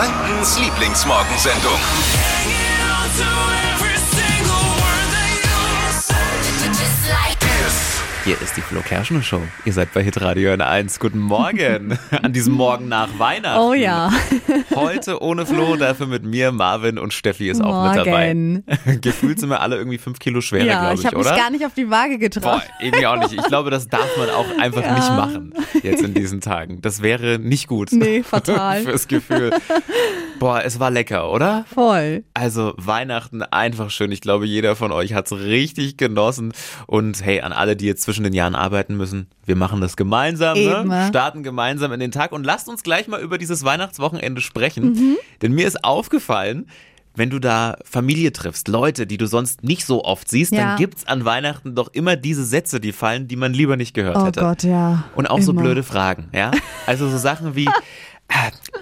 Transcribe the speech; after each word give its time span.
Frankens 0.00 0.58
Lieblingsmorgensendung. 0.58 1.78
Hier 8.30 8.40
ist 8.42 8.56
die 8.56 8.60
Flo 8.60 8.80
Kerschner 8.80 9.24
Show. 9.24 9.42
Ihr 9.64 9.72
seid 9.72 9.92
bei 9.92 10.04
Hitradio 10.04 10.52
N1. 10.52 11.00
Guten 11.00 11.18
Morgen 11.18 11.98
an 12.22 12.32
diesem 12.32 12.52
Morgen 12.52 12.86
nach 12.86 13.08
Weihnachten. 13.18 13.58
Oh 13.60 13.74
ja. 13.74 14.12
Heute 14.76 15.20
ohne 15.20 15.46
Flo, 15.46 15.74
dafür 15.74 16.06
mit 16.06 16.22
mir, 16.22 16.52
Marvin 16.52 16.96
und 16.96 17.12
Steffi 17.12 17.50
ist 17.50 17.60
auch 17.60 17.88
mit 17.88 17.96
dabei. 18.06 18.32
Morgen. 18.32 18.64
Gefühlt 19.00 19.40
sind 19.40 19.48
wir 19.48 19.60
alle 19.60 19.74
irgendwie 19.78 19.98
fünf 19.98 20.20
Kilo 20.20 20.40
schwerer, 20.42 20.64
Ja, 20.64 20.78
glaube 20.80 20.94
ich 20.94 21.00
ich, 21.00 21.06
habe 21.06 21.16
mich 21.18 21.26
oder? 21.26 21.36
gar 21.36 21.50
nicht 21.50 21.66
auf 21.66 21.74
die 21.74 21.90
Waage 21.90 22.18
Boah, 22.18 22.20
getraut. 22.20 22.62
irgendwie 22.78 23.06
auch 23.08 23.16
nicht. 23.16 23.32
Ich 23.32 23.42
glaube, 23.48 23.70
das 23.70 23.88
darf 23.88 24.16
man 24.16 24.30
auch 24.30 24.46
einfach 24.60 24.82
Ja. 24.82 24.94
nicht 24.94 25.08
machen 25.10 25.52
jetzt 25.82 26.04
in 26.04 26.14
diesen 26.14 26.40
Tagen. 26.40 26.80
Das 26.82 27.02
wäre 27.02 27.40
nicht 27.40 27.66
gut. 27.66 27.90
Nee, 27.90 28.22
fatal. 28.22 28.82
Fürs 28.82 29.08
Gefühl. 29.08 29.50
Boah, 30.38 30.62
es 30.64 30.78
war 30.78 30.90
lecker, 30.92 31.30
oder? 31.32 31.64
Voll. 31.74 32.22
Also 32.32 32.74
Weihnachten 32.76 33.42
einfach 33.42 33.90
schön. 33.90 34.12
Ich 34.12 34.20
glaube, 34.20 34.46
jeder 34.46 34.76
von 34.76 34.92
euch 34.92 35.14
hat's 35.14 35.32
richtig 35.32 35.96
genossen. 35.96 36.52
Und 36.86 37.22
hey, 37.24 37.40
an 37.40 37.52
alle, 37.52 37.74
die 37.76 37.86
jetzt 37.86 38.02
zwischen 38.02 38.19
den 38.22 38.32
Jahren 38.32 38.54
arbeiten 38.54 38.96
müssen, 38.96 39.26
wir 39.46 39.56
machen 39.56 39.80
das 39.80 39.96
gemeinsam, 39.96 40.56
ne? 40.58 41.06
starten 41.08 41.42
gemeinsam 41.42 41.92
in 41.92 42.00
den 42.00 42.10
Tag 42.10 42.32
und 42.32 42.44
lasst 42.44 42.68
uns 42.68 42.82
gleich 42.82 43.08
mal 43.08 43.20
über 43.20 43.38
dieses 43.38 43.64
Weihnachtswochenende 43.64 44.40
sprechen. 44.40 44.92
Mhm. 44.92 45.16
Denn 45.42 45.52
mir 45.52 45.66
ist 45.66 45.84
aufgefallen, 45.84 46.66
wenn 47.16 47.28
du 47.28 47.40
da 47.40 47.76
Familie 47.84 48.32
triffst, 48.32 48.68
Leute, 48.68 49.04
die 49.06 49.18
du 49.18 49.26
sonst 49.26 49.64
nicht 49.64 49.84
so 49.84 50.04
oft 50.04 50.28
siehst, 50.28 50.52
Ja. 50.52 50.60
dann 50.60 50.76
gibt's 50.78 51.06
an 51.06 51.24
Weihnachten 51.24 51.74
doch 51.74 51.88
immer 51.92 52.14
diese 52.16 52.44
Sätze, 52.44 52.78
die 52.80 52.92
fallen, 52.92 53.26
die 53.26 53.34
man 53.36 53.52
lieber 53.52 53.76
nicht 53.76 53.94
gehört 53.94 54.16
Oh 54.16 54.26
hätte. 54.26 54.40
Gott, 54.40 54.62
ja. 54.62 55.04
Und 55.16 55.28
auch 55.28 55.40
so 55.40 55.50
Immer. 55.50 55.62
blöde 55.62 55.82
Fragen, 55.82 56.28
ja? 56.32 56.52
Also 56.86 57.08
so 57.08 57.18
Sachen 57.18 57.56
wie, 57.56 57.68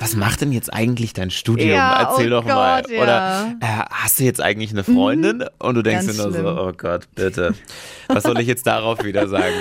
was 0.00 0.14
macht 0.16 0.40
denn 0.40 0.52
jetzt 0.52 0.72
eigentlich 0.72 1.12
dein 1.12 1.30
Studium? 1.30 1.70
Ja, 1.70 2.02
Erzähl 2.10 2.32
oh 2.32 2.40
doch 2.40 2.44
mal. 2.46 2.82
Gott, 2.82 2.90
ja. 2.90 2.96
Mhm. 2.98 3.02
Oder 3.02 3.56
äh, 3.60 3.84
hast 3.90 4.20
du 4.20 4.24
jetzt 4.24 4.40
eigentlich 4.40 4.70
eine 4.70 4.84
Freundin? 4.84 5.44
Und 5.58 5.74
du 5.74 5.82
denkst 5.82 6.06
Ganz 6.06 6.16
dir 6.16 6.22
nur 6.24 6.32
so, 6.32 6.38
schlimm. 6.38 6.58
oh 6.58 6.72
Gott, 6.76 7.08
bitte. 7.14 7.54
Was 8.08 8.22
soll 8.24 8.38
ich 8.40 8.46
jetzt 8.46 8.66
darauf 8.66 9.02
wieder 9.04 9.28
sagen? 9.28 9.54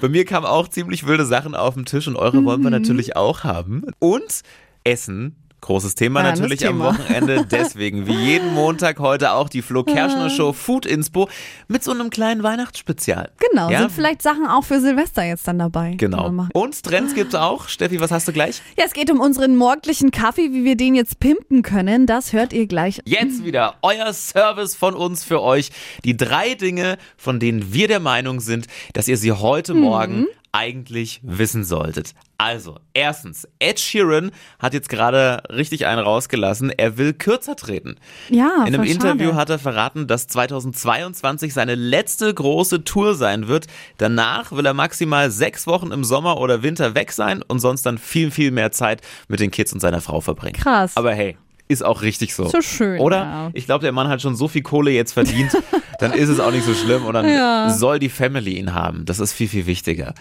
Bei 0.00 0.08
mir 0.08 0.24
kamen 0.24 0.46
auch 0.46 0.68
ziemlich 0.68 1.06
wilde 1.06 1.24
Sachen 1.24 1.54
auf 1.54 1.74
den 1.74 1.84
Tisch 1.84 2.08
und 2.08 2.16
eure 2.16 2.44
wollen 2.44 2.60
Mhm. 2.60 2.64
wir 2.64 2.70
natürlich 2.70 3.16
auch 3.16 3.44
haben. 3.44 3.84
Und 4.00 4.40
Essen. 4.82 5.36
Großes 5.64 5.94
Thema 5.94 6.22
Ja, 6.22 6.32
natürlich 6.32 6.66
am 6.66 6.74
Thema. 6.74 6.98
Wochenende. 6.98 7.46
Deswegen, 7.50 8.06
wie 8.06 8.12
jeden 8.12 8.52
Montag, 8.52 8.98
heute 8.98 9.32
auch 9.32 9.48
die 9.48 9.62
Flo 9.62 9.82
Kerschner. 9.82 10.28
Show 10.28 10.52
Food 10.52 10.84
Inspo 10.84 11.26
mit 11.68 11.82
so 11.82 11.90
einem 11.90 12.10
kleinen 12.10 12.42
Weihnachtsspezial. 12.42 13.30
Genau, 13.50 13.70
Ja? 13.70 13.78
sind 13.78 13.92
vielleicht 13.92 14.20
Sachen 14.20 14.46
auch 14.46 14.62
für 14.62 14.78
Silvester 14.80 15.24
jetzt 15.24 15.48
dann 15.48 15.58
dabei. 15.58 15.94
Genau. 15.94 16.30
Und 16.52 16.82
Trends 16.82 17.14
gibt's 17.14 17.34
auch. 17.34 17.68
Steffi, 17.68 17.98
was 17.98 18.10
hast 18.10 18.28
du 18.28 18.32
gleich? 18.34 18.60
Ja, 18.76 18.84
es 18.84 18.92
geht 18.92 19.10
um 19.10 19.20
unseren 19.20 19.56
morgendlichen 19.56 20.10
Kaffee, 20.10 20.52
wie 20.52 20.64
wir 20.64 20.76
den 20.76 20.94
jetzt 20.94 21.18
pimpen 21.18 21.62
können. 21.62 22.06
Das 22.06 22.34
hört 22.34 22.52
ihr 22.52 22.66
gleich. 22.66 23.00
Jetzt 23.06 23.42
wieder 23.42 23.76
euer 23.80 24.12
Service 24.12 24.76
von 24.76 24.92
uns 24.92 25.24
für 25.24 25.40
euch. 25.40 25.70
Die 26.04 26.14
drei 26.14 26.54
Dinge, 26.56 26.98
von 27.16 27.40
denen 27.40 27.72
wir 27.72 27.88
der 27.88 28.00
Meinung 28.00 28.40
sind, 28.40 28.66
dass 28.92 29.08
ihr 29.08 29.16
sie 29.16 29.32
heute 29.32 29.72
Morgen 29.72 30.26
eigentlich 30.54 31.20
wissen 31.24 31.64
solltet. 31.64 32.14
Also, 32.38 32.78
erstens, 32.94 33.48
Ed 33.58 33.80
Sheeran 33.80 34.30
hat 34.60 34.72
jetzt 34.72 34.88
gerade 34.88 35.42
richtig 35.50 35.86
einen 35.86 36.00
rausgelassen. 36.00 36.70
Er 36.70 36.96
will 36.96 37.12
kürzer 37.12 37.56
treten. 37.56 37.96
Ja, 38.28 38.64
In 38.66 38.74
einem 38.74 38.84
Interview 38.84 39.30
schade. 39.30 39.36
hat 39.36 39.50
er 39.50 39.58
verraten, 39.58 40.06
dass 40.06 40.28
2022 40.28 41.52
seine 41.52 41.74
letzte 41.74 42.32
große 42.32 42.84
Tour 42.84 43.14
sein 43.14 43.48
wird. 43.48 43.66
Danach 43.98 44.52
will 44.52 44.64
er 44.66 44.74
maximal 44.74 45.30
sechs 45.30 45.66
Wochen 45.66 45.90
im 45.90 46.04
Sommer 46.04 46.38
oder 46.38 46.62
Winter 46.62 46.94
weg 46.94 47.10
sein 47.12 47.42
und 47.42 47.58
sonst 47.58 47.82
dann 47.84 47.98
viel, 47.98 48.30
viel 48.30 48.50
mehr 48.52 48.70
Zeit 48.70 49.00
mit 49.28 49.40
den 49.40 49.50
Kids 49.50 49.72
und 49.72 49.80
seiner 49.80 50.00
Frau 50.00 50.20
verbringen. 50.20 50.54
Krass. 50.60 50.96
Aber 50.96 51.12
hey, 51.14 51.36
ist 51.68 51.84
auch 51.84 52.02
richtig 52.02 52.34
so. 52.34 52.46
So 52.48 52.60
schön, 52.60 53.00
Oder? 53.00 53.16
ja. 53.18 53.50
Ich 53.54 53.66
glaube, 53.66 53.82
der 53.82 53.92
Mann 53.92 54.08
hat 54.08 54.20
schon 54.22 54.36
so 54.36 54.48
viel 54.48 54.62
Kohle 54.62 54.90
jetzt 54.90 55.12
verdient, 55.12 55.52
dann 55.98 56.12
ist 56.12 56.28
es 56.28 56.38
auch 56.40 56.50
nicht 56.50 56.64
so 56.66 56.74
schlimm 56.74 57.04
und 57.06 57.14
dann 57.14 57.28
Ja. 57.28 57.70
soll 57.70 57.98
die 57.98 58.08
Family 58.10 58.58
ihn 58.58 58.74
haben. 58.74 59.04
Das 59.06 59.18
ist 59.18 59.32
viel, 59.32 59.48
viel 59.48 59.66
wichtiger. 59.66 60.14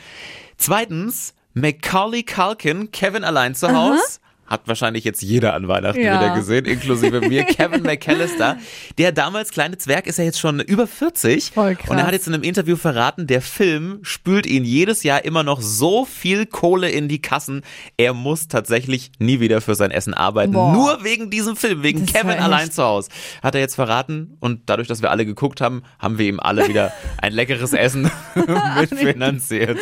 Zweitens, 0.58 1.34
Macaulay 1.54 2.24
Culkin, 2.24 2.92
Kevin 2.92 3.24
allein 3.24 3.56
zu 3.56 3.72
Haus. 3.74 4.20
Hat 4.46 4.68
wahrscheinlich 4.68 5.04
jetzt 5.04 5.22
jeder 5.22 5.54
an 5.54 5.68
Weihnachten 5.68 6.02
Ja. 6.02 6.20
wieder 6.22 6.36
gesehen, 6.36 6.66
inklusive 6.66 7.22
mir. 7.22 7.44
Kevin 7.46 7.81
McAllister, 7.84 8.58
der 8.98 9.12
damals 9.12 9.52
kleine 9.52 9.78
Zwerg 9.78 10.06
ist 10.06 10.18
ja 10.20 10.26
jetzt 10.26 10.40
schon 10.40 10.59
über 10.59 10.86
40. 10.86 11.52
Voll 11.52 11.76
krass. 11.76 11.90
Und 11.90 11.98
er 11.98 12.06
hat 12.06 12.14
jetzt 12.14 12.28
in 12.28 12.34
einem 12.34 12.44
Interview 12.44 12.76
verraten, 12.76 13.26
der 13.26 13.42
Film 13.42 14.00
spült 14.04 14.46
ihn 14.46 14.66
jedes 14.66 15.04
Jahr 15.04 15.24
immer 15.26 15.44
noch 15.44 15.62
so 15.62 16.06
viel 16.06 16.46
Kohle 16.46 16.90
in 16.90 17.08
die 17.08 17.22
Kassen. 17.22 17.62
Er 17.98 18.14
muss 18.14 18.48
tatsächlich 18.48 19.12
nie 19.18 19.40
wieder 19.40 19.62
für 19.62 19.76
sein 19.76 19.92
Essen 19.92 20.14
arbeiten. 20.14 20.52
Boah. 20.54 20.74
Nur 20.74 21.04
wegen 21.04 21.30
diesem 21.30 21.56
Film, 21.56 21.81
wegen 21.84 22.06
Das 22.06 22.14
Kevin 22.14 22.38
allein 22.40 22.70
zu 22.72 22.84
Hause. 22.84 23.10
Hat 23.42 23.56
er 23.56 23.62
jetzt 23.62 23.75
verraten. 23.75 24.36
Und 24.40 24.62
dadurch, 24.68 24.88
dass 24.88 25.02
wir 25.02 25.10
alle 25.12 25.25
geguckt 25.25 25.62
haben, 25.62 25.84
haben 26.00 26.18
wir 26.18 26.28
ihm 26.28 26.40
alle 26.40 26.68
wieder 26.68 26.92
ein 27.22 27.31
leckeres 27.34 27.74
Essen 27.74 28.12
mitfinanziert. 28.80 29.78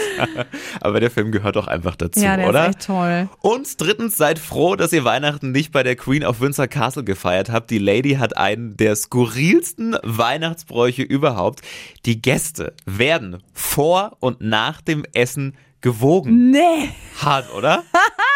Aber 0.82 1.00
der 1.00 1.12
Film 1.12 1.32
gehört 1.32 1.56
doch 1.56 1.68
einfach 1.68 1.96
dazu, 1.96 2.20
Ja, 2.20 2.38
der 2.38 2.48
oder? 2.50 2.70
ist 2.70 2.76
echt 2.78 2.86
toll. 2.88 3.30
Und 3.40 3.82
drittens, 3.82 4.18
seid 4.18 4.40
froh, 4.52 4.76
dass 4.76 4.92
ihr 4.92 5.06
Weihnachten 5.06 5.54
nicht 5.54 5.72
bei 5.72 5.82
der 5.82 5.96
Queen 5.96 6.26
of 6.26 6.42
Windsor 6.42 6.68
Castle 6.68 7.06
gefeiert 7.06 7.50
habt. 7.50 7.70
Die 7.70 7.78
Lady 7.78 8.16
hat 8.16 8.36
einen 8.36 8.76
der 8.76 8.98
skurrilsten 8.98 9.96
Weihnachtsbräuche 10.04 11.04
überhaupt. 11.04 11.62
Die 12.06 12.22
Gäste 12.22 12.74
werden 12.86 13.42
vor 13.54 14.18
und 14.20 14.42
nach 14.42 14.82
dem 14.82 15.06
Essen 15.14 15.56
gewogen. 15.80 16.52
Nee, 16.52 16.90
Hart, 17.22 17.46
oder? 17.56 17.84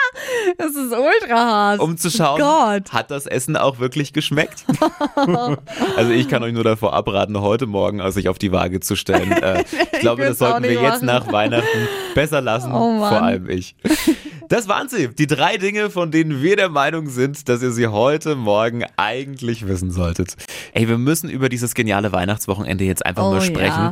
das 0.57 0.69
ist 0.69 0.93
ultra 0.93 1.35
hart. 1.35 1.79
Um 1.81 1.97
zu 1.97 2.09
schauen, 2.09 2.39
Gott. 2.39 2.93
hat 2.93 3.11
das 3.11 3.25
Essen 3.25 3.57
auch 3.57 3.79
wirklich 3.79 4.13
geschmeckt? 4.13 4.63
also 5.97 6.11
ich 6.11 6.29
kann 6.29 6.43
euch 6.43 6.53
nur 6.53 6.63
davor 6.63 6.93
abraten, 6.93 7.41
heute 7.41 7.65
Morgen 7.65 7.99
also 7.99 8.15
sich 8.15 8.29
auf 8.29 8.39
die 8.39 8.53
Waage 8.53 8.79
zu 8.79 8.95
stellen. 8.95 9.33
Äh, 9.33 9.65
ich 9.91 9.99
glaube, 9.99 10.23
will's 10.23 10.37
das 10.37 10.49
sollten 10.49 10.63
wir 10.63 10.69
nicht 10.69 10.81
jetzt 10.81 11.03
machen. 11.03 11.05
nach 11.07 11.31
Weihnachten 11.33 11.89
besser 12.13 12.39
lassen, 12.39 12.71
Oh 12.71 12.99
vor 12.99 13.21
allem 13.21 13.49
ich. 13.49 13.75
Das 14.49 14.67
waren 14.67 14.89
sie, 14.89 15.09
die 15.09 15.27
drei 15.27 15.57
Dinge, 15.57 15.89
von 15.89 16.11
denen 16.11 16.41
wir 16.41 16.55
der 16.55 16.69
Meinung 16.69 17.09
sind, 17.09 17.49
dass 17.49 17.61
ihr 17.61 17.71
sie 17.71 17.87
heute 17.87 18.35
Morgen 18.35 18.85
eigentlich 18.97 19.67
wissen 19.67 19.91
solltet. 19.91 20.35
Ey, 20.73 20.87
wir 20.87 20.97
müssen 20.97 21.29
über 21.29 21.49
dieses 21.49 21.73
geniale 21.73 22.11
Weihnachtswochenende 22.11 22.83
jetzt 22.83 23.05
einfach 23.05 23.23
Oh 23.23 23.31
mal 23.31 23.41
sprechen. 23.41 23.67
ja. 23.69 23.91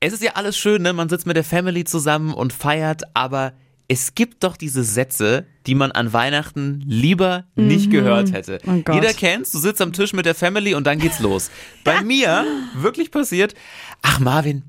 Es 0.00 0.12
ist 0.12 0.22
ja 0.22 0.32
alles 0.34 0.58
schön, 0.58 0.82
ne? 0.82 0.92
Man 0.92 1.08
sitzt 1.08 1.26
mit 1.26 1.36
der 1.36 1.44
Family 1.44 1.84
zusammen 1.84 2.34
und 2.34 2.52
feiert, 2.52 3.02
aber 3.14 3.54
es 3.88 4.14
gibt 4.14 4.44
doch 4.44 4.56
diese 4.58 4.82
Sätze, 4.82 5.46
die 5.66 5.74
man 5.74 5.92
an 5.92 6.12
Weihnachten 6.12 6.82
lieber 6.86 7.44
nicht 7.54 7.90
gehört 7.90 8.32
hätte. 8.32 8.58
Oh. 8.66 8.92
Jeder 8.92 9.12
kennt's, 9.14 9.52
du 9.52 9.58
sitzt 9.58 9.80
am 9.80 9.92
Tisch 9.92 10.12
mit 10.12 10.26
der 10.26 10.34
Family 10.34 10.74
und 10.74 10.86
dann 10.86 10.98
geht's 10.98 11.20
los. 11.20 11.50
Bei 11.84 12.00
mir 12.04 12.44
wirklich 12.74 13.10
passiert, 13.10 13.54
ach 14.02 14.20
Marvin, 14.20 14.62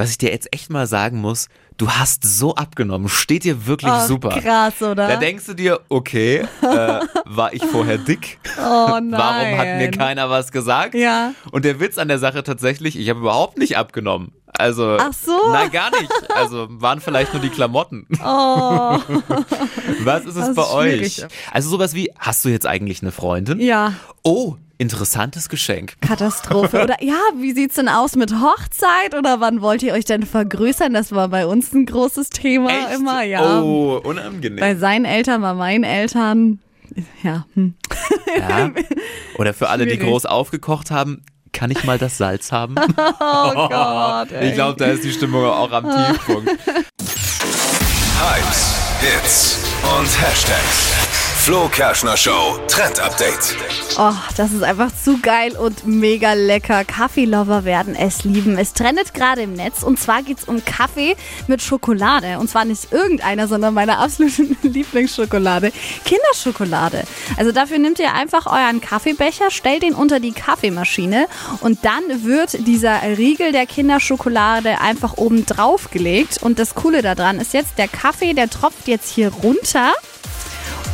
was 0.00 0.10
ich 0.10 0.18
dir 0.18 0.30
jetzt 0.30 0.48
echt 0.52 0.70
mal 0.70 0.86
sagen 0.86 1.20
muss, 1.20 1.48
du 1.76 1.90
hast 1.90 2.24
so 2.24 2.54
abgenommen, 2.54 3.08
steht 3.10 3.44
dir 3.44 3.66
wirklich 3.66 3.92
Ach, 3.92 4.06
super. 4.06 4.30
krass, 4.30 4.80
oder? 4.80 5.06
Da 5.08 5.16
denkst 5.16 5.44
du 5.46 5.54
dir, 5.54 5.80
okay, 5.90 6.46
äh, 6.62 7.00
war 7.26 7.52
ich 7.52 7.62
vorher 7.62 7.98
dick? 7.98 8.38
oh 8.58 8.98
nein. 9.00 9.10
Warum 9.12 9.58
hat 9.58 9.76
mir 9.76 9.90
keiner 9.90 10.30
was 10.30 10.52
gesagt? 10.52 10.94
Ja. 10.94 11.34
Und 11.52 11.66
der 11.66 11.80
Witz 11.80 11.98
an 11.98 12.08
der 12.08 12.18
Sache 12.18 12.42
tatsächlich, 12.42 12.98
ich 12.98 13.10
habe 13.10 13.20
überhaupt 13.20 13.58
nicht 13.58 13.76
abgenommen. 13.76 14.32
Also, 14.46 14.96
Ach 14.98 15.12
so. 15.12 15.38
nein, 15.52 15.70
gar 15.70 15.90
nicht. 15.90 16.10
Also 16.34 16.66
waren 16.70 17.00
vielleicht 17.00 17.32
nur 17.34 17.42
die 17.42 17.50
Klamotten. 17.50 18.06
Oh, 18.24 18.98
Was 20.02 20.24
ist 20.24 20.36
es 20.36 20.46
Das 20.46 20.54
bei 20.54 20.62
ist 20.62 20.72
euch? 20.72 21.26
Also 21.52 21.68
sowas 21.70 21.94
wie, 21.94 22.10
hast 22.18 22.44
du 22.44 22.48
jetzt 22.48 22.66
eigentlich 22.66 23.02
eine 23.02 23.12
Freundin? 23.12 23.60
ja. 23.60 23.92
Oh, 24.22 24.56
interessantes 24.80 25.48
Geschenk. 25.50 25.94
Katastrophe. 26.00 26.82
Oder 26.82 27.02
ja, 27.02 27.18
wie 27.36 27.52
sieht's 27.52 27.74
denn 27.74 27.88
aus 27.88 28.16
mit 28.16 28.32
Hochzeit? 28.32 29.14
Oder 29.16 29.38
wann 29.40 29.60
wollt 29.60 29.82
ihr 29.82 29.92
euch 29.92 30.06
denn 30.06 30.24
vergrößern? 30.24 30.94
Das 30.94 31.12
war 31.12 31.28
bei 31.28 31.46
uns 31.46 31.72
ein 31.72 31.84
großes 31.86 32.30
Thema 32.30 32.70
Echt? 32.70 32.98
immer, 32.98 33.22
ja. 33.22 33.60
Oh, 33.60 34.00
unangenehm. 34.02 34.58
Bei 34.58 34.74
seinen 34.74 35.04
Eltern, 35.04 35.42
bei 35.42 35.52
meinen 35.54 35.84
Eltern. 35.84 36.60
Ja, 37.22 37.44
hm. 37.54 37.74
Ja. 38.36 38.70
Oder 39.38 39.54
für 39.54 39.68
alle, 39.68 39.84
die 39.84 39.92
Schwierig. 39.92 40.08
groß 40.08 40.26
aufgekocht 40.26 40.90
haben, 40.90 41.22
kann 41.52 41.70
ich 41.70 41.84
mal 41.84 41.98
das 41.98 42.16
Salz 42.18 42.50
haben? 42.50 42.74
Oh 43.22 43.68
Gott. 43.68 44.32
Ey. 44.32 44.48
ich 44.48 44.54
glaube, 44.54 44.78
da 44.78 44.86
ist 44.86 45.04
die 45.04 45.12
Stimmung 45.12 45.44
auch 45.44 45.70
am 45.72 45.84
Tiefpunkt. 45.84 46.50
Hypes, 48.18 48.76
Hits 49.00 49.58
und 49.82 50.22
Hashtags. 50.22 50.99
Flo 51.42 51.68
Kerschner 51.68 52.18
Show 52.18 52.58
Trend 52.68 53.00
Update. 53.00 53.56
Oh, 53.98 54.12
das 54.36 54.52
ist 54.52 54.62
einfach 54.62 54.90
zu 54.94 55.18
geil 55.22 55.56
und 55.56 55.86
mega 55.86 56.34
lecker. 56.34 56.84
Kaffeelover 56.84 57.64
werden 57.64 57.96
es 57.96 58.24
lieben. 58.24 58.58
Es 58.58 58.74
trendet 58.74 59.14
gerade 59.14 59.40
im 59.40 59.54
Netz 59.54 59.82
und 59.82 59.98
zwar 59.98 60.22
geht's 60.22 60.44
um 60.44 60.62
Kaffee 60.62 61.16
mit 61.46 61.62
Schokolade. 61.62 62.38
Und 62.38 62.50
zwar 62.50 62.66
nicht 62.66 62.92
irgendeiner, 62.92 63.48
sondern 63.48 63.72
meine 63.72 63.96
absolute 63.98 64.42
Lieblingsschokolade. 64.62 65.72
Kinderschokolade. 66.04 67.04
Also 67.38 67.52
dafür 67.52 67.78
nehmt 67.78 67.98
ihr 68.00 68.12
einfach 68.12 68.44
euren 68.44 68.82
Kaffeebecher, 68.82 69.50
stellt 69.50 69.82
ihn 69.82 69.94
unter 69.94 70.20
die 70.20 70.32
Kaffeemaschine 70.32 71.26
und 71.62 71.86
dann 71.86 72.02
wird 72.22 72.66
dieser 72.66 73.00
Riegel 73.16 73.52
der 73.52 73.64
Kinderschokolade 73.64 74.78
einfach 74.78 75.16
oben 75.16 75.46
drauf 75.46 75.90
gelegt. 75.90 76.42
Und 76.42 76.58
das 76.58 76.74
Coole 76.74 77.00
daran 77.00 77.40
ist 77.40 77.54
jetzt, 77.54 77.78
der 77.78 77.88
Kaffee, 77.88 78.34
der 78.34 78.50
tropft 78.50 78.86
jetzt 78.88 79.10
hier 79.10 79.30
runter. 79.32 79.94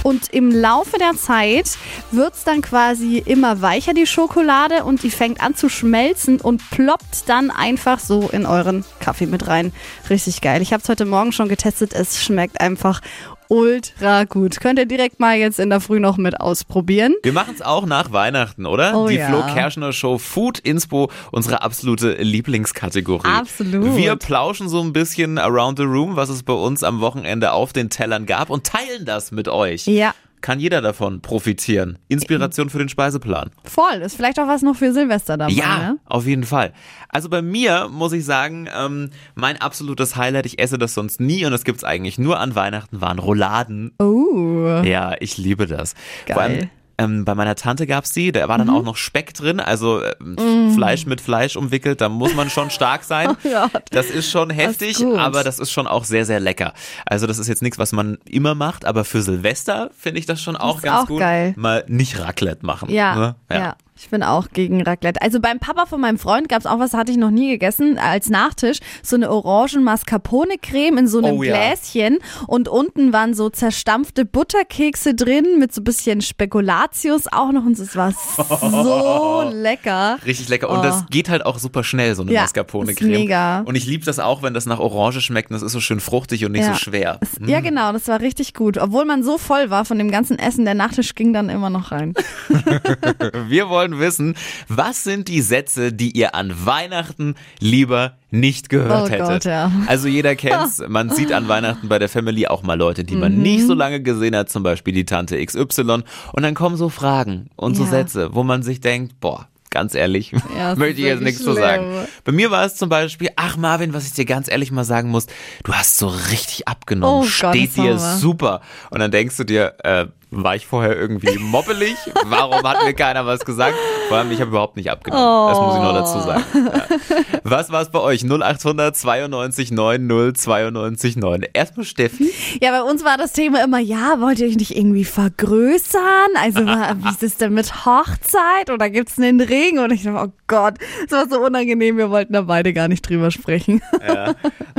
Und 0.07 0.29
im 0.33 0.53
Laufe 0.53 0.99
der 0.99 1.15
Zeit 1.17 1.77
wird's 2.13 2.45
dann 2.45 2.63
quasi 2.63 3.19
immer 3.19 3.61
weicher, 3.61 3.93
die 3.93 4.07
Schokolade, 4.07 4.85
und 4.85 5.03
die 5.03 5.11
fängt 5.11 5.41
an 5.41 5.57
zu 5.57 5.69
schmelzen 5.69 6.41
und 6.41 6.63
ploppt 6.71 7.29
dann 7.29 7.51
einfach 7.51 7.99
so 7.99 8.29
in 8.29 8.47
euren 8.47 8.85
Kaffee 9.01 9.27
mit 9.27 9.49
rein. 9.49 9.73
Richtig 10.09 10.43
geil. 10.43 10.63
Ich 10.63 10.73
habe 10.73 10.81
es 10.81 10.89
heute 10.89 11.07
Morgen 11.07 11.33
schon 11.33 11.49
getestet. 11.49 11.93
Es 11.93 12.23
schmeckt 12.23 12.61
einfach 12.61 13.01
ultra 13.49 14.25
gut. 14.25 14.61
Könnt 14.61 14.79
ihr 14.79 14.87
direkt 14.87 15.21
mal 15.21 15.37
jetzt 15.37 15.59
in 15.59 15.71
der 15.71 15.81
Früh 15.81 16.01
noch 16.01 16.17
mit 16.17 16.41
ausprobieren. 16.41 17.15
Wir 17.23 17.33
machen 17.33 17.55
es 17.55 17.63
auch 17.63 17.87
nach 17.87 18.13
Weihnachten, 18.13 18.67
oder? 18.67 18.97
Oh 18.97 19.09
Die 19.09 19.17
ja. 19.17 19.29
Flo 19.29 19.43
Kerschner 19.53 19.93
Show 19.93 20.19
Food 20.19 20.59
Inspo, 20.59 21.11
unsere 21.33 21.63
absolute 21.63 22.15
Lieblingskategorie. 22.15 23.29
Absolut. 23.29 23.97
Wir 23.97 24.17
plauschen 24.17 24.69
so 24.69 24.81
ein 24.81 24.93
bisschen 24.93 25.39
around 25.39 25.79
the 25.79 25.85
room, 25.85 26.17
was 26.17 26.29
es 26.29 26.43
bei 26.43 26.53
uns 26.53 26.83
am 26.83 27.01
Wochenende 27.01 27.53
auf 27.53 27.73
den 27.73 27.91
Tellern 27.91 28.27
gab 28.27 28.51
und 28.51 28.65
teilen 28.65 29.05
das 29.05 29.33
mit 29.33 29.49
euch. 29.49 29.87
Ja. 29.87 30.15
Kann 30.47 30.61
jeder 30.61 30.81
davon 30.81 31.23
profitieren. 31.23 31.99
Inspiration 32.07 32.71
für 32.71 32.79
den 32.79 32.89
Speiseplan. 32.89 33.51
Voll. 33.65 33.95
Ist 33.97 34.15
vielleicht 34.15 34.39
auch 34.39 34.47
was 34.47 34.63
noch 34.63 34.77
für 34.77 34.93
Silvester 34.93 35.37
dabei, 35.37 35.51
Ja, 35.53 35.79
ne? 35.79 35.99
auf 36.05 36.25
jeden 36.25 36.45
Fall. 36.45 36.73
Also 37.09 37.29
bei 37.29 37.43
mir 37.43 37.89
muss 37.91 38.13
ich 38.13 38.25
sagen, 38.25 38.69
ähm, 38.73 39.11
mein 39.35 39.61
absolutes 39.61 40.15
Highlight, 40.15 40.47
ich 40.47 40.61
esse 40.61 40.79
das 40.79 40.95
sonst 40.95 41.19
nie 41.21 41.45
und 41.45 41.51
das 41.51 41.65
gibt's 41.65 41.83
eigentlich 41.83 42.17
nur 42.21 42.39
an 42.39 42.55
Weihnachten, 42.55 43.01
waren 43.01 43.19
Rouladen. 43.19 43.91
Oh. 43.99 44.83
Ja, 44.85 45.17
ich 45.19 45.37
liebe 45.37 45.67
das. 45.67 45.95
Geil. 46.27 46.35
Vor 46.35 46.43
allem, 46.45 46.71
ähm, 46.99 47.25
bei 47.25 47.35
meiner 47.35 47.55
Tante 47.55 47.87
gab's 47.87 48.13
die, 48.13 48.33
da 48.33 48.49
war 48.49 48.59
dann 48.59 48.71
auch 48.71 48.83
noch 48.83 48.97
Speck 48.97 49.35
drin, 49.35 49.61
also 49.61 50.03
ähm, 50.03 50.73
Fleisch 50.75 51.07
mit 51.07 51.21
Fleisch 51.21 51.57
umwickelt, 51.57 52.01
da 52.01 52.09
muss 52.09 52.35
man 52.35 52.51
schon 52.51 52.71
stark 52.71 53.05
sein. 53.05 53.37
Oh. 53.57 53.69
Das 53.91 54.07
ist 54.11 54.31
schon 54.31 54.51
heftig, 54.51 54.99
gut. 54.99 55.19
aber 55.19 55.43
das 55.43 55.59
ist 55.59 55.71
schon 55.71 55.87
auch 55.87 56.05
sehr, 56.05 56.27
sehr 56.27 56.41
lecker. 56.41 56.75
Also 57.07 57.27
das 57.27 57.39
ist 57.39 57.49
jetzt 57.49 57.63
nichts, 57.63 57.79
was 57.79 57.93
man 57.93 58.19
immer 58.27 58.55
macht, 58.55 58.85
aber 58.85 59.05
für 59.05 59.23
Silvester 59.23 59.91
finde 59.97 60.19
ich 60.19 60.27
das 60.27 60.43
schon 60.43 60.57
auch 60.57 60.77
ist 60.77 60.83
ganz 60.83 61.05
auch 61.05 61.07
gut. 61.07 61.21
geil. 61.21 61.55
Mal 61.57 61.85
nicht 61.87 62.19
Raclette 62.19 62.67
machen. 62.67 62.91
Ja, 62.91 63.15
ne? 63.15 63.35
ja. 63.51 63.77
Ich 63.99 64.11
bin 64.11 64.23
auch 64.23 64.49
gegen 64.53 64.83
Raclette. 64.83 65.23
Also 65.23 65.41
beim 65.41 65.59
Papa 65.59 65.87
von 65.87 66.01
meinem 66.01 66.19
Freund 66.19 66.49
gab's 66.51 66.67
auch 66.67 66.79
was, 66.79 66.93
hatte 66.93 67.11
ich 67.13 67.17
noch 67.19 67.31
nie 67.31 67.49
gegessen, 67.49 67.99
als 67.99 68.29
Nachtisch. 68.29 68.79
So 69.03 69.17
eine 69.17 69.31
Orangen-Mascarpone-Creme 69.31 70.99
in 70.99 71.09
so 71.09 71.19
einem 71.19 71.39
Oh 71.39 71.43
ja. 71.43 71.55
Gläschen. 71.57 72.19
Und 72.47 72.69
unten 72.69 73.13
waren 73.15 73.33
so 73.33 73.49
zerstampfte 73.49 74.27
Butterkekse 74.27 75.15
drin 75.15 75.59
mit 75.59 75.73
so 75.73 75.81
ein 75.81 75.85
bisschen 75.85 76.21
Spekulatius 76.21 77.27
auch 77.33 77.53
noch. 77.53 77.65
Und 77.65 77.79
es 77.79 77.97
war 77.97 78.13
so 78.13 79.49
lecker. 79.53 80.19
Richtig 80.27 80.49
lecker. 80.51 80.69
Und 80.69 80.81
Oh. 80.81 80.83
das 80.83 81.07
geht 81.11 81.31
halt 81.31 81.47
auch 81.47 81.59
super 81.59 81.83
schnell, 81.83 82.15
so 82.15 82.21
eine 82.23 82.33
Ja, 82.33 82.43
Mascarpone-Creme. 82.43 83.09
mega. 83.11 83.61
Und 83.61 83.77
ich 83.77 83.87
liebe 83.87 84.05
das 84.05 84.19
auch, 84.19 84.43
wenn 84.43 84.53
das 84.53 84.67
nach 84.67 84.79
Orange 84.79 85.23
schmeckt 85.23 85.51
und 85.51 85.55
das 85.55 85.63
ist 85.63 85.73
so 85.73 85.81
schön 85.81 86.01
fruchtig 86.01 86.45
und 86.45 86.53
nicht 86.53 86.67
Ja. 86.67 86.75
so 86.75 86.79
schwer. 86.79 87.19
Es- 87.23 87.39
Ja, 87.47 87.61
genau, 87.61 87.93
das 87.93 88.09
war 88.09 88.21
richtig 88.21 88.53
gut. 88.53 88.77
Obwohl 88.77 89.07
man 89.07 89.23
so 89.23 89.39
voll 89.39 89.71
war 89.71 89.87
von 89.87 89.97
dem 89.99 90.11
ganzen 90.11 90.39
Essen, 90.39 90.67
der 90.67 90.75
Nachtisch 90.75 91.15
ging 91.15 91.33
dann 91.33 91.49
immer 91.49 91.71
noch 91.71 91.93
rein. 91.93 92.13
Wir 93.49 93.69
wollen 93.71 93.86
wissen, 93.99 94.35
was 94.69 95.05
sind 95.05 95.29
die 95.29 95.41
Sätze, 95.41 95.93
die 95.93 96.11
ihr 96.11 96.35
an 96.35 96.53
Weihnachten 96.67 97.35
lieber 97.61 98.17
nicht 98.31 98.69
gehört 98.69 99.09
Oh 99.09 99.11
hättet? 99.11 99.27
Gott, 99.29 99.45
ja. 99.45 99.71
Also 99.87 100.09
jeder 100.09 100.35
kennt's. 100.37 100.83
Man 100.89 101.11
sieht 101.11 101.33
an 101.33 101.49
Weihnachten 101.49 101.89
bei 101.89 101.99
der 101.99 102.09
Family 102.09 102.47
auch 102.47 102.63
mal 102.63 102.75
Leute, 102.79 103.05
die 103.05 103.15
Mhm. 103.15 103.21
man 103.21 103.35
nicht 103.39 103.67
so 103.67 103.75
lange 103.75 104.01
gesehen 104.03 104.35
hat, 104.37 104.51
zum 104.51 104.63
Beispiel 104.63 104.93
die 104.95 105.05
Tante 105.05 105.45
XY. 105.45 106.03
Und 106.33 106.43
dann 106.43 106.55
kommen 106.55 106.77
so 106.77 106.89
Fragen 106.89 107.49
und 107.57 107.75
so 107.77 107.85
Ja. 107.85 107.91
Sätze, 107.91 108.35
wo 108.35 108.43
man 108.43 108.63
sich 108.63 108.81
denkt, 108.81 109.21
boah, 109.21 109.49
ganz 109.71 109.95
ehrlich, 109.95 110.33
Ja, 110.57 110.75
möchte 110.77 111.01
ich 111.01 111.07
jetzt 111.07 111.23
nichts 111.23 111.39
zu 111.43 111.51
schlimm. 111.53 111.57
sagen. 111.63 111.87
Bei 112.25 112.33
mir 112.33 112.51
war 112.51 112.65
es 112.65 112.77
zum 112.77 112.89
Beispiel, 112.89 113.29
ach 113.37 113.57
Marvin, 113.57 113.93
was 113.93 114.07
ich 114.07 114.13
dir 114.13 114.25
ganz 114.25 114.51
ehrlich 114.51 114.71
mal 114.73 114.85
sagen 114.85 115.11
muss, 115.11 115.27
du 115.65 115.73
hast 115.73 115.99
so 115.99 116.09
richtig 116.09 116.67
abgenommen, 116.67 117.19
Oh 117.19 117.21
Gott, 117.41 117.55
steht 117.55 117.69
das 117.69 117.75
dir 117.85 117.99
super. 117.99 118.61
Und 118.91 119.01
dann 119.01 119.11
denkst 119.11 119.37
du 119.37 119.45
dir, 119.45 119.75
äh, 119.85 120.07
war 120.31 120.57
ich 120.57 120.67
vorher 120.67 120.97
irgendwie 120.97 121.39
moppelig? 121.39 121.97
Warum 122.25 122.63
hat 122.63 122.85
mir 122.85 122.95
keiner 122.95 123.27
was 123.27 123.45
gesagt? 123.45 123.77
Vor 124.09 124.19
allem, 124.19 124.31
ich 124.31 124.41
habe 124.41 124.51
überhaupt 124.51 124.77
nicht 124.77 124.91
abgenommen. 124.91 125.49
Das 125.51 125.61
muss 125.61 125.77
ich 125.77 125.83
noch 125.83 125.93
dazu 125.93 126.21
sagen. 126.21 126.45
Ja. 126.55 127.39
Was 127.45 127.71
war 127.71 127.83
es 127.83 127.91
bei 127.91 128.01
euch? 128.01 128.25
0800 128.25 128.97
92 128.97 129.71
90 129.71 130.37
92 130.37 131.17
9. 131.17 131.47
Erstmal 131.53 131.85
Steffi. 131.85 132.33
Ja, 132.61 132.71
bei 132.71 132.83
uns 132.83 133.05
war 133.05 133.17
das 133.17 133.33
Thema 133.33 133.63
immer, 133.63 133.79
ja, 133.79 134.21
wollt 134.21 134.39
ihr 134.41 134.49
euch 134.49 134.57
nicht 134.57 134.77
irgendwie 134.77 135.05
vergrößern? 135.05 136.31
Also, 136.41 136.61
wie 136.61 137.09
ist 137.09 137.23
es 137.23 137.37
denn 137.37 137.55
mit 137.55 137.87
Hochzeit? 137.87 138.71
Oder 138.73 138.91
gibt's 138.91 139.19
einen 139.19 139.41
Ring? 139.41 139.79
Und 139.79 139.93
ich 139.93 140.03
dachte, 140.03 140.29
oh 140.29 140.33
Gott, 140.47 140.75
das 141.09 141.19
war 141.19 141.29
so 141.29 141.45
unangenehm, 141.45 141.97
wir 141.97 142.11
wollten 142.11 142.33
da 142.33 142.43
beide 142.43 142.73
gar 142.73 142.89
nicht 142.89 143.09
drüber 143.09 143.31
sprechen. 143.31 143.81
Ja. 144.07 144.35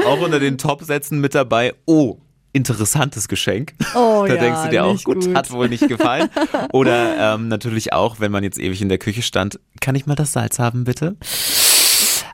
Auch 0.05 0.19
unter 0.21 0.39
den 0.39 0.57
Top-Sätzen 0.57 1.19
mit 1.19 1.35
dabei. 1.35 1.73
Oh. 1.85 2.17
Interessantes 2.53 3.27
Geschenk. 3.27 3.73
Oh 3.95 4.25
da 4.27 4.35
ja, 4.35 4.41
denkst 4.41 4.63
du 4.63 4.69
dir 4.69 4.85
auch, 4.85 5.03
gut, 5.03 5.25
gut. 5.25 5.35
hat 5.35 5.51
wohl 5.51 5.69
nicht 5.69 5.87
gefallen. 5.87 6.29
Oder 6.73 7.35
ähm, 7.35 7.47
natürlich 7.47 7.93
auch, 7.93 8.19
wenn 8.19 8.31
man 8.31 8.43
jetzt 8.43 8.59
ewig 8.59 8.81
in 8.81 8.89
der 8.89 8.97
Küche 8.97 9.21
stand, 9.21 9.59
kann 9.79 9.95
ich 9.95 10.05
mal 10.05 10.15
das 10.15 10.33
Salz 10.33 10.59
haben, 10.59 10.83
bitte? 10.83 11.15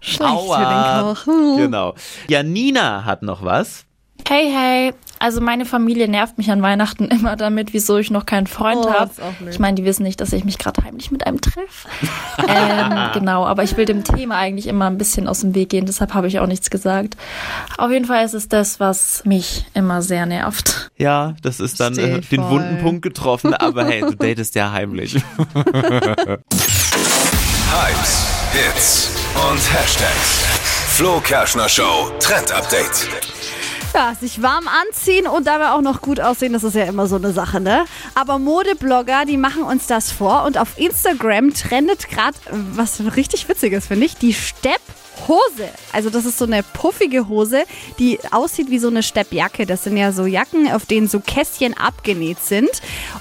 Schlecht 0.02 0.22
Aua. 0.22 1.16
für 1.16 1.26
den 1.26 1.38
Koch. 1.48 1.58
Genau. 1.58 1.96
Janina 2.28 3.06
hat 3.06 3.24
noch 3.24 3.44
was. 3.44 3.86
Hey, 4.28 4.52
hey. 4.52 4.94
Also 5.20 5.40
meine 5.40 5.64
Familie 5.66 6.10
nervt 6.10 6.38
mich 6.38 6.52
an 6.52 6.62
Weihnachten 6.62 7.06
immer 7.10 7.38
damit, 7.38 7.72
wieso 7.74 7.98
ich 7.98 8.12
noch 8.12 8.26
keinen 8.26 8.46
Freund 8.48 8.82
Oh, 8.86 8.92
habe. 8.94 9.12
Ich 9.50 9.58
meine, 9.58 9.76
die 9.76 9.86
wissen 9.86 10.04
nicht, 10.04 10.20
dass 10.20 10.34
ich 10.34 10.44
mich 10.44 10.58
gerade 10.58 10.84
heimlich 10.84 11.12
mit 11.12 11.26
einem 11.26 11.40
treffe. 11.40 11.88
ähm, 12.48 13.10
genau, 13.14 13.46
aber 13.46 13.64
ich 13.64 13.78
will 13.78 13.86
dem 13.86 14.04
Thema 14.04 14.36
eigentlich 14.36 14.68
immer 14.68 14.88
ein 14.88 14.98
bisschen 14.98 15.30
aus 15.30 15.40
dem 15.42 15.56
Weg 15.56 15.70
gehen, 15.70 15.86
deshalb 15.86 16.14
habe 16.14 16.28
ich 16.28 16.40
auch 16.40 16.48
nichts 16.48 16.70
gesagt. 16.70 17.16
Auf 17.78 17.90
jeden 17.90 18.04
Fall 18.06 18.26
ist 18.26 18.34
es 18.34 18.50
das, 18.50 18.82
was 18.82 19.24
mich 19.24 19.66
immer 19.74 20.02
sehr 20.02 20.26
nervt. 20.26 20.92
Ja, 20.98 21.36
das 21.42 21.62
ist 21.62 21.80
dann 21.80 21.98
äh, 21.98 22.20
den 22.20 22.42
voll. 22.42 22.50
wunden 22.52 22.80
Punkt 22.82 23.02
getroffen, 23.02 23.54
aber 23.54 23.86
hey, 23.86 24.02
du 24.02 24.16
datest 24.16 24.56
ja 24.56 24.74
heimlich. 24.74 25.16
Hypes, 27.72 28.28
Hits 28.52 29.10
und 29.50 29.74
Hashtags. 29.74 30.44
Flo 30.96 31.20
Kerschner 31.22 31.70
Show 31.70 32.12
Trend 32.20 32.52
Update. 32.52 33.08
Ja, 33.94 34.16
sich 34.20 34.42
warm 34.42 34.68
anziehen 34.68 35.28
und 35.28 35.46
dabei 35.46 35.70
auch 35.72 35.82
noch 35.82 36.02
gut 36.02 36.20
aussehen, 36.20 36.52
das 36.52 36.64
ist 36.64 36.74
ja 36.76 36.86
immer 36.86 37.06
so 37.06 37.18
eine 37.18 37.32
Sache, 37.32 37.62
ne? 37.62 37.86
Aber 38.16 38.40
Modeblogger, 38.40 39.26
die 39.26 39.38
machen 39.38 39.62
uns 39.62 39.86
das 39.86 40.12
vor 40.12 40.46
und 40.46 40.58
auf 40.58 40.80
Instagram 40.80 41.54
trendet 41.54 42.10
gerade 42.10 42.36
was 42.50 43.00
richtig 43.16 43.48
Witziges, 43.48 43.86
finde 43.86 44.08
ich, 44.08 44.18
die 44.18 44.34
Stepp. 44.34 44.82
Hose. 45.28 45.70
Also 45.92 46.10
das 46.10 46.26
ist 46.26 46.38
so 46.38 46.46
eine 46.46 46.64
puffige 46.64 47.28
Hose, 47.28 47.64
die 48.00 48.20
aussieht 48.32 48.70
wie 48.70 48.80
so 48.80 48.88
eine 48.88 49.04
Steppjacke. 49.04 49.66
Das 49.66 49.84
sind 49.84 49.98
ja 49.98 50.12
so 50.12 50.26
Jacken, 50.26 50.72
auf 50.72 50.86
denen 50.86 51.08
so 51.08 51.20
Kästchen 51.20 51.76
abgenäht 51.76 52.40
sind. 52.40 52.70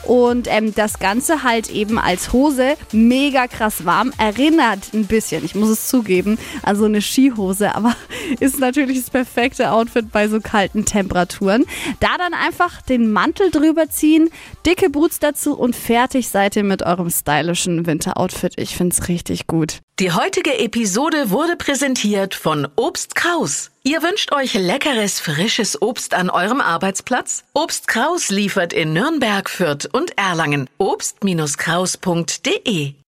Und 0.04 0.48
ähm, 0.50 0.74
das 0.74 0.98
Ganze 0.98 1.42
halt 1.42 1.70
eben 1.70 1.98
als 1.98 2.32
Hose 2.32 2.76
mega 2.92 3.46
krass 3.46 3.84
warm. 3.84 4.12
Erinnert 4.18 4.92
ein 4.94 5.06
bisschen, 5.06 5.44
ich 5.44 5.54
muss 5.54 5.68
es 5.68 5.88
zugeben, 5.88 6.38
an 6.62 6.76
so 6.76 6.84
eine 6.84 7.02
Skihose. 7.02 7.74
Aber 7.74 7.94
ist 8.40 8.58
natürlich 8.58 9.00
das 9.00 9.10
perfekte 9.10 9.70
Outfit 9.70 10.10
bei 10.10 10.28
so 10.28 10.40
kalten 10.40 10.84
Temperaturen. 10.84 11.64
Da 12.00 12.18
dann 12.18 12.34
einfach 12.34 12.82
den 12.82 13.12
Mantel 13.12 13.50
drüber 13.50 13.88
ziehen, 13.88 14.30
dicke 14.66 14.90
Boots 14.90 15.18
dazu 15.18 15.56
und 15.58 15.76
fertig 15.76 16.28
seid 16.28 16.56
ihr 16.56 16.64
mit 16.64 16.82
eurem 16.82 17.10
stylischen 17.10 17.86
Winteroutfit. 17.86 18.54
Ich 18.56 18.76
finde 18.76 18.94
es 18.94 19.08
richtig 19.08 19.46
gut. 19.46 19.80
Die 19.98 20.10
heutige 20.10 20.58
Episode 20.58 21.30
wurde 21.30 21.56
präsentiert 21.82 22.36
von 22.36 22.68
Obst 22.76 23.16
Kraus. 23.16 23.72
Ihr 23.82 24.04
wünscht 24.04 24.30
euch 24.30 24.54
leckeres, 24.54 25.18
frisches 25.18 25.82
Obst 25.82 26.14
an 26.14 26.30
eurem 26.30 26.60
Arbeitsplatz? 26.60 27.42
Obst 27.54 27.88
Kraus 27.88 28.30
liefert 28.30 28.72
in 28.72 28.92
Nürnberg, 28.92 29.50
Fürth 29.50 29.88
und 29.92 30.16
Erlangen. 30.16 30.70
Obst-Kraus.de 30.78 32.94